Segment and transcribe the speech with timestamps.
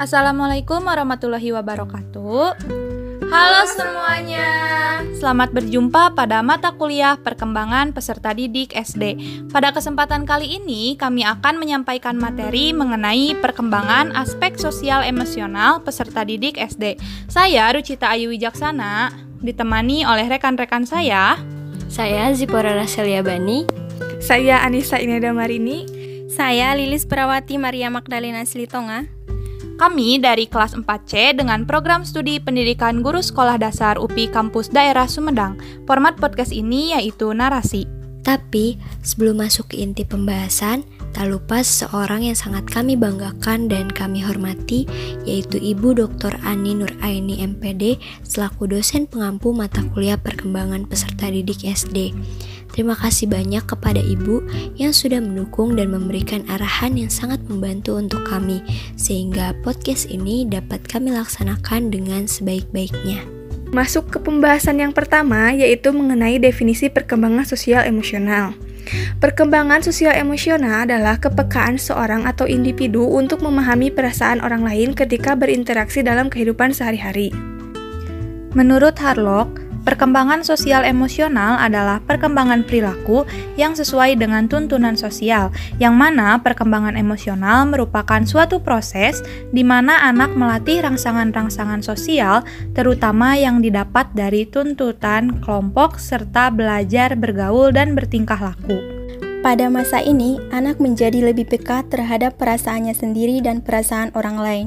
[0.00, 2.56] Assalamualaikum warahmatullahi wabarakatuh.
[3.28, 4.48] Halo semuanya.
[5.12, 9.20] Selamat berjumpa pada mata kuliah Perkembangan Peserta Didik SD.
[9.52, 16.56] Pada kesempatan kali ini, kami akan menyampaikan materi mengenai perkembangan aspek sosial emosional peserta didik
[16.56, 16.96] SD.
[17.28, 19.12] Saya Rucita Ayu Wijaksana,
[19.44, 21.36] ditemani oleh rekan-rekan saya.
[21.92, 23.68] Saya Zipora Raselia Bani.
[24.16, 25.84] Saya Anissa Ineda Marini.
[26.32, 29.20] Saya Lilis Perawati Maria Magdalena Silitonga.
[29.80, 35.56] Kami dari kelas 4C dengan program studi pendidikan guru sekolah dasar UPI Kampus Daerah Sumedang.
[35.88, 37.88] Format podcast ini yaitu narasi.
[38.20, 40.84] Tapi sebelum masuk ke inti pembahasan,
[41.16, 44.84] tak lupa seorang yang sangat kami banggakan dan kami hormati,
[45.24, 46.36] yaitu Ibu Dr.
[46.44, 52.12] Ani Nuraini MPD selaku dosen pengampu mata kuliah perkembangan peserta didik SD.
[52.70, 54.46] Terima kasih banyak kepada Ibu
[54.78, 58.62] yang sudah mendukung dan memberikan arahan yang sangat membantu untuk kami,
[58.94, 63.26] sehingga podcast ini dapat kami laksanakan dengan sebaik-baiknya.
[63.70, 68.54] Masuk ke pembahasan yang pertama, yaitu mengenai definisi perkembangan sosial emosional.
[69.22, 76.02] Perkembangan sosial emosional adalah kepekaan seorang atau individu untuk memahami perasaan orang lain ketika berinteraksi
[76.02, 77.30] dalam kehidupan sehari-hari.
[78.50, 83.24] Menurut Harlock, Perkembangan sosial emosional adalah perkembangan perilaku
[83.56, 85.48] yang sesuai dengan tuntunan sosial,
[85.80, 89.24] yang mana perkembangan emosional merupakan suatu proses
[89.56, 92.44] di mana anak melatih rangsangan-rangsangan sosial,
[92.76, 98.99] terutama yang didapat dari tuntutan kelompok serta belajar bergaul dan bertingkah laku.
[99.40, 104.66] Pada masa ini, anak menjadi lebih peka terhadap perasaannya sendiri dan perasaan orang lain.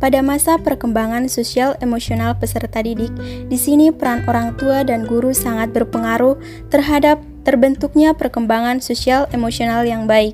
[0.00, 3.12] Pada masa perkembangan sosial emosional peserta didik,
[3.52, 6.40] di sini peran orang tua dan guru sangat berpengaruh
[6.72, 10.32] terhadap terbentuknya perkembangan sosial emosional yang baik.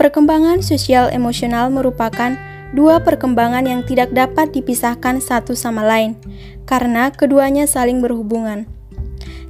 [0.00, 2.40] Perkembangan sosial emosional merupakan
[2.72, 6.16] dua perkembangan yang tidak dapat dipisahkan satu sama lain,
[6.64, 8.64] karena keduanya saling berhubungan.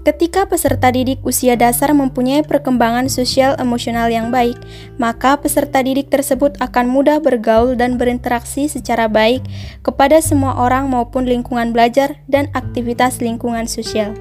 [0.05, 4.61] Ketika peserta didik usia dasar mempunyai perkembangan sosial emosional yang baik,
[5.01, 9.41] maka peserta didik tersebut akan mudah bergaul dan berinteraksi secara baik
[9.81, 14.13] kepada semua orang maupun lingkungan belajar dan aktivitas lingkungan sosial.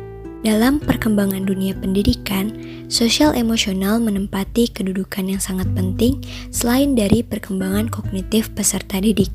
[0.47, 2.55] Dalam perkembangan dunia pendidikan,
[2.87, 9.31] sosial emosional menempati kedudukan yang sangat penting selain dari perkembangan kognitif peserta didik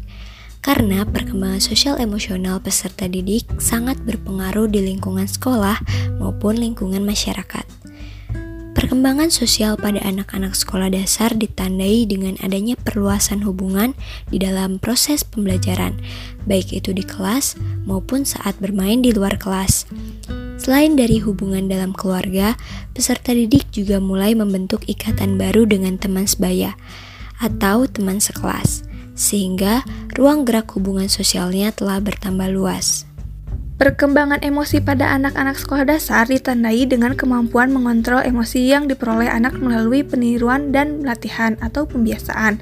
[0.68, 5.80] karena perkembangan sosial emosional peserta didik sangat berpengaruh di lingkungan sekolah
[6.20, 7.64] maupun lingkungan masyarakat.
[8.76, 13.96] Perkembangan sosial pada anak-anak sekolah dasar ditandai dengan adanya perluasan hubungan
[14.28, 15.96] di dalam proses pembelajaran,
[16.44, 17.56] baik itu di kelas
[17.88, 19.88] maupun saat bermain di luar kelas.
[20.60, 22.60] Selain dari hubungan dalam keluarga,
[22.92, 26.76] peserta didik juga mulai membentuk ikatan baru dengan teman sebaya
[27.40, 28.87] atau teman sekelas
[29.18, 29.82] sehingga
[30.14, 33.04] ruang gerak hubungan sosialnya telah bertambah luas.
[33.78, 40.02] Perkembangan emosi pada anak-anak sekolah dasar ditandai dengan kemampuan mengontrol emosi yang diperoleh anak melalui
[40.02, 42.58] peniruan dan latihan atau pembiasaan.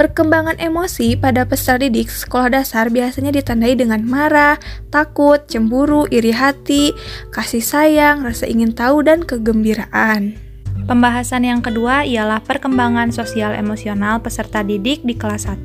[0.00, 4.56] Perkembangan emosi pada peserta didik sekolah dasar biasanya ditandai dengan marah,
[4.88, 6.96] takut, cemburu, iri hati,
[7.32, 10.45] kasih sayang, rasa ingin tahu, dan kegembiraan.
[10.84, 15.64] Pembahasan yang kedua ialah perkembangan sosial emosional peserta didik di kelas 1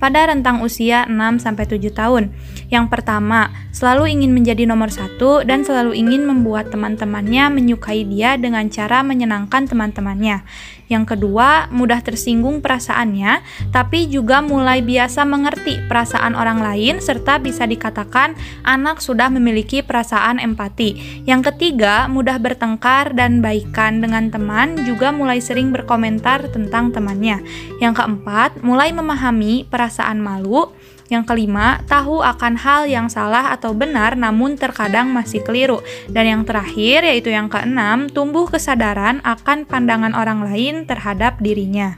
[0.00, 2.32] pada rentang usia 6-7 tahun.
[2.72, 8.64] Yang pertama, selalu ingin menjadi nomor satu dan selalu ingin membuat teman-temannya menyukai dia dengan
[8.72, 10.40] cara menyenangkan teman-temannya.
[10.88, 17.68] Yang kedua, mudah tersinggung perasaannya, tapi juga mulai biasa mengerti perasaan orang lain serta bisa
[17.68, 18.32] dikatakan
[18.64, 21.22] anak sudah memiliki perasaan empati.
[21.28, 27.44] Yang ketiga, mudah bertengkar dan baikan dengan teman juga mulai sering berkomentar tentang temannya.
[27.78, 30.72] Yang keempat, mulai memahami perasaan malu.
[31.08, 35.80] Yang kelima, tahu akan hal yang salah atau benar namun terkadang masih keliru.
[36.12, 41.96] Dan yang terakhir, yaitu yang keenam, tumbuh kesadaran akan pandangan orang lain terhadap dirinya.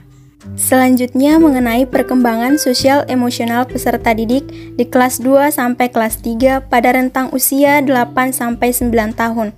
[0.57, 7.29] Selanjutnya mengenai perkembangan sosial emosional peserta didik di kelas 2 sampai kelas 3 pada rentang
[7.29, 9.53] usia 8 sampai 9 tahun.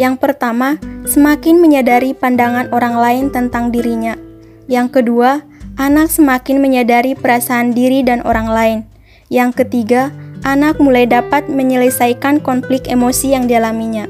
[0.00, 4.16] Yang pertama, semakin menyadari pandangan orang lain tentang dirinya.
[4.72, 5.44] Yang kedua,
[5.76, 8.91] anak semakin menyadari perasaan diri dan orang lain.
[9.32, 10.12] Yang ketiga,
[10.44, 14.04] anak mulai dapat menyelesaikan konflik emosi yang dialaminya.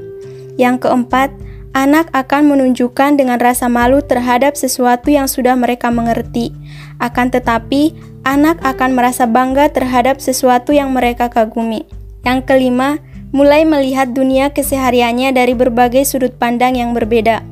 [0.58, 1.30] Yang keempat,
[1.78, 6.50] anak akan menunjukkan dengan rasa malu terhadap sesuatu yang sudah mereka mengerti.
[6.98, 7.94] Akan tetapi,
[8.26, 11.86] anak akan merasa bangga terhadap sesuatu yang mereka kagumi.
[12.26, 12.98] Yang kelima,
[13.30, 17.46] mulai melihat dunia kesehariannya dari berbagai sudut pandang yang berbeda.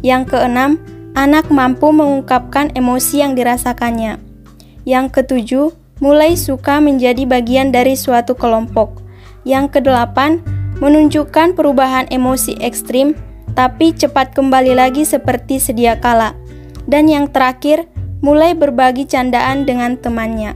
[0.00, 0.78] Yang keenam,
[1.18, 4.22] anak mampu mengungkapkan emosi yang dirasakannya.
[4.86, 9.00] Yang ketujuh, mulai suka menjadi bagian dari suatu kelompok.
[9.48, 10.44] Yang kedelapan,
[10.82, 13.16] menunjukkan perubahan emosi ekstrim,
[13.56, 16.36] tapi cepat kembali lagi seperti sedia kala.
[16.84, 17.88] Dan yang terakhir,
[18.20, 20.52] mulai berbagi candaan dengan temannya.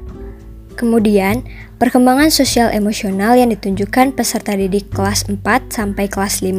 [0.77, 1.45] Kemudian,
[1.77, 6.57] perkembangan sosial emosional yang ditunjukkan peserta didik kelas 4 sampai kelas 5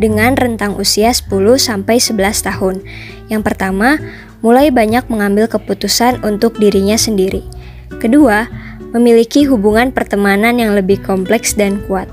[0.00, 1.28] dengan rentang usia 10
[1.60, 2.80] sampai 11 tahun.
[3.28, 4.00] Yang pertama,
[4.40, 7.44] mulai banyak mengambil keputusan untuk dirinya sendiri.
[8.00, 8.48] Kedua,
[8.96, 12.08] memiliki hubungan pertemanan yang lebih kompleks dan kuat.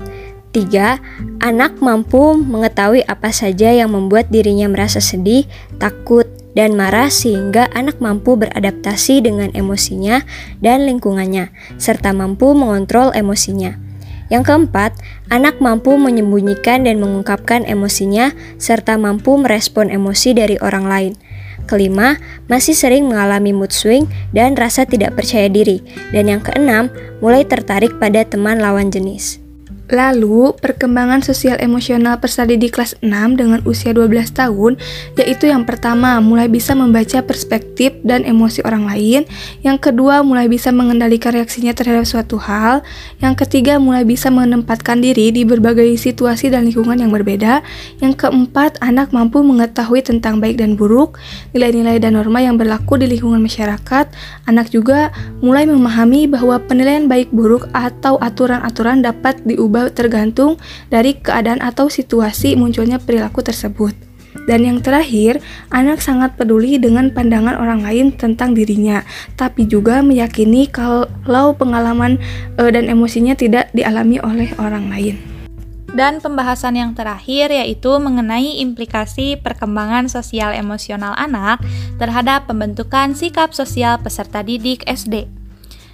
[0.52, 1.00] Tiga,
[1.40, 5.48] anak mampu mengetahui apa saja yang membuat dirinya merasa sedih,
[5.80, 10.24] takut, dan marah sehingga anak mampu beradaptasi dengan emosinya
[10.58, 13.78] dan lingkungannya, serta mampu mengontrol emosinya.
[14.28, 14.92] Yang keempat,
[15.32, 21.12] anak mampu menyembunyikan dan mengungkapkan emosinya serta mampu merespon emosi dari orang lain.
[21.68, 22.16] Kelima,
[22.48, 25.84] masih sering mengalami mood swing dan rasa tidak percaya diri.
[26.10, 26.88] Dan yang keenam,
[27.20, 29.47] mulai tertarik pada teman lawan jenis.
[29.88, 34.76] Lalu, perkembangan sosial emosional persadi di kelas 6 dengan usia 12 tahun,
[35.16, 39.24] yaitu yang pertama, mulai bisa membaca perspektif dan emosi orang lain,
[39.64, 42.84] yang kedua, mulai bisa mengendalikan reaksinya terhadap suatu hal,
[43.24, 47.64] yang ketiga, mulai bisa menempatkan diri di berbagai situasi dan lingkungan yang berbeda,
[48.04, 51.16] yang keempat, anak mampu mengetahui tentang baik dan buruk,
[51.56, 54.04] nilai-nilai dan norma yang berlaku di lingkungan masyarakat,
[54.44, 55.08] anak juga
[55.40, 60.58] mulai memahami bahwa penilaian baik buruk atau aturan-aturan dapat diubah berubah tergantung
[60.90, 63.94] dari keadaan atau situasi munculnya perilaku tersebut.
[64.48, 69.04] Dan yang terakhir, anak sangat peduli dengan pandangan orang lain tentang dirinya,
[69.36, 72.16] tapi juga meyakini kalau pengalaman
[72.56, 75.16] e, dan emosinya tidak dialami oleh orang lain.
[75.92, 81.60] Dan pembahasan yang terakhir yaitu mengenai implikasi perkembangan sosial emosional anak
[81.96, 85.37] terhadap pembentukan sikap sosial peserta didik SD.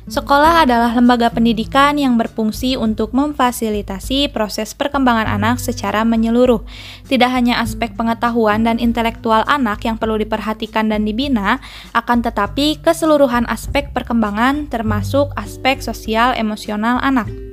[0.04, 6.60] Sekolah adalah lembaga pendidikan yang berfungsi untuk memfasilitasi proses perkembangan anak secara menyeluruh.
[7.08, 11.56] Tidak hanya aspek pengetahuan dan intelektual anak yang perlu diperhatikan dan dibina,
[11.96, 17.43] akan tetapi keseluruhan aspek perkembangan termasuk aspek sosial emosional anak.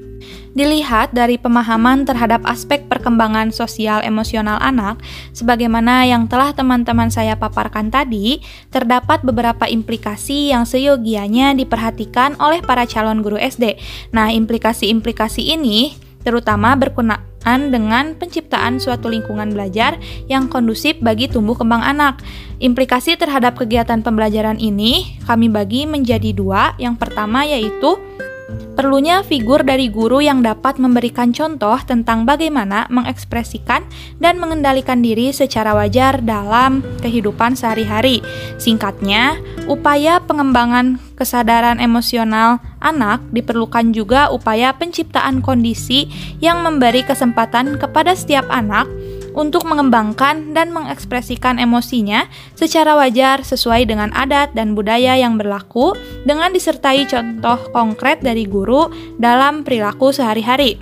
[0.51, 4.99] Dilihat dari pemahaman terhadap aspek perkembangan sosial emosional anak,
[5.31, 12.83] sebagaimana yang telah teman-teman saya paparkan tadi, terdapat beberapa implikasi yang seyogianya diperhatikan oleh para
[12.83, 13.79] calon guru SD.
[14.11, 19.97] Nah, implikasi-implikasi ini terutama berkenaan dengan penciptaan suatu lingkungan belajar
[20.29, 22.21] yang kondusif bagi tumbuh kembang anak.
[22.61, 26.77] Implikasi terhadap kegiatan pembelajaran ini kami bagi menjadi dua.
[26.77, 27.97] Yang pertama yaitu
[28.75, 33.83] Perlunya figur dari guru yang dapat memberikan contoh tentang bagaimana mengekspresikan
[34.17, 38.23] dan mengendalikan diri secara wajar dalam kehidupan sehari-hari.
[38.57, 39.37] Singkatnya,
[39.67, 46.09] upaya pengembangan kesadaran emosional anak diperlukan juga upaya penciptaan kondisi
[46.41, 48.89] yang memberi kesempatan kepada setiap anak
[49.31, 55.95] untuk mengembangkan dan mengekspresikan emosinya secara wajar sesuai dengan adat dan budaya yang berlaku
[56.27, 60.79] dengan disertai contoh konkret dari guru dalam perilaku sehari-hari.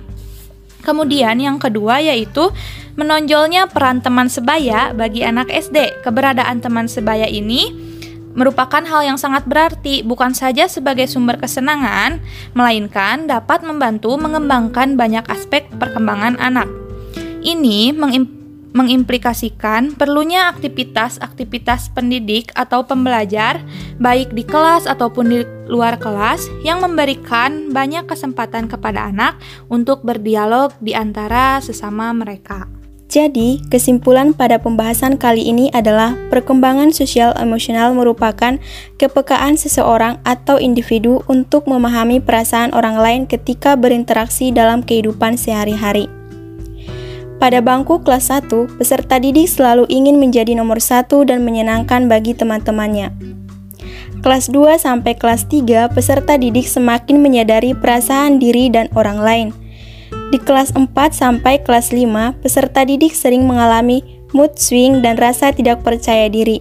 [0.80, 2.48] Kemudian yang kedua yaitu
[2.96, 6.00] menonjolnya peran teman sebaya bagi anak SD.
[6.00, 7.90] Keberadaan teman sebaya ini
[8.32, 12.22] merupakan hal yang sangat berarti bukan saja sebagai sumber kesenangan,
[12.56, 16.70] melainkan dapat membantu mengembangkan banyak aspek perkembangan anak.
[17.40, 18.39] Ini mengimp
[18.72, 23.62] mengimplikasikan perlunya aktivitas-aktivitas pendidik atau pembelajar,
[23.98, 29.38] baik di kelas ataupun di luar kelas, yang memberikan banyak kesempatan kepada anak
[29.70, 32.66] untuk berdialog di antara sesama mereka.
[33.10, 38.62] Jadi, kesimpulan pada pembahasan kali ini adalah perkembangan sosial emosional merupakan
[39.02, 46.19] kepekaan seseorang atau individu untuk memahami perasaan orang lain ketika berinteraksi dalam kehidupan sehari-hari.
[47.40, 53.16] Pada bangku kelas 1, peserta didik selalu ingin menjadi nomor satu dan menyenangkan bagi teman-temannya.
[54.20, 59.48] Kelas 2 sampai kelas 3, peserta didik semakin menyadari perasaan diri dan orang lain.
[60.28, 64.04] Di kelas 4 sampai kelas 5, peserta didik sering mengalami
[64.36, 66.60] mood swing dan rasa tidak percaya diri.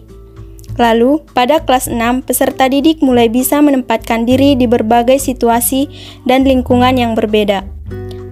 [0.80, 5.92] Lalu, pada kelas 6, peserta didik mulai bisa menempatkan diri di berbagai situasi
[6.24, 7.79] dan lingkungan yang berbeda.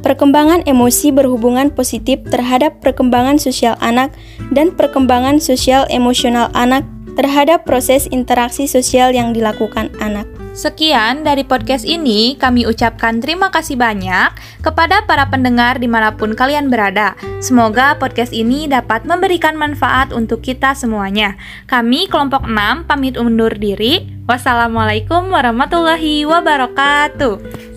[0.07, 4.15] Perkembangan emosi berhubungan positif terhadap perkembangan sosial anak
[4.55, 6.87] dan perkembangan sosial emosional anak
[7.19, 10.23] terhadap proses interaksi sosial yang dilakukan anak.
[10.55, 14.31] Sekian dari podcast ini, kami ucapkan terima kasih banyak
[14.63, 17.19] kepada para pendengar di mana pun kalian berada.
[17.43, 21.35] Semoga podcast ini dapat memberikan manfaat untuk kita semuanya.
[21.67, 24.07] Kami kelompok 6 pamit undur diri.
[24.23, 27.76] Wassalamualaikum warahmatullahi wabarakatuh.